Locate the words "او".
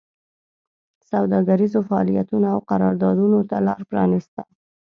2.53-2.59